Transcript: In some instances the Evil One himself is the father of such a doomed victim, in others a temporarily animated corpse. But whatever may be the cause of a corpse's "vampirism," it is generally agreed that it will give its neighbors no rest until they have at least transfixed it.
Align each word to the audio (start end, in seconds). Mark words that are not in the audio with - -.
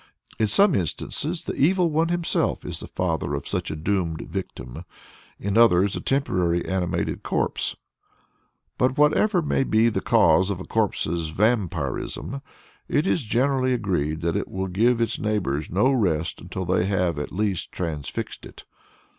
In 0.39 0.47
some 0.47 0.73
instances 0.73 1.43
the 1.43 1.53
Evil 1.53 1.91
One 1.91 2.07
himself 2.09 2.65
is 2.65 2.79
the 2.79 2.87
father 2.87 3.35
of 3.35 3.47
such 3.47 3.69
a 3.69 3.75
doomed 3.75 4.21
victim, 4.27 4.83
in 5.39 5.59
others 5.59 5.95
a 5.95 6.01
temporarily 6.01 6.65
animated 6.65 7.21
corpse. 7.21 7.75
But 8.79 8.97
whatever 8.97 9.43
may 9.43 9.63
be 9.63 9.89
the 9.89 10.01
cause 10.01 10.49
of 10.49 10.59
a 10.59 10.65
corpse's 10.65 11.29
"vampirism," 11.29 12.41
it 12.89 13.05
is 13.05 13.25
generally 13.25 13.73
agreed 13.73 14.21
that 14.21 14.35
it 14.35 14.47
will 14.47 14.67
give 14.69 14.99
its 14.99 15.19
neighbors 15.19 15.69
no 15.69 15.91
rest 15.91 16.41
until 16.41 16.65
they 16.65 16.85
have 16.85 17.19
at 17.19 17.31
least 17.31 17.71
transfixed 17.71 18.43
it. 18.47 18.63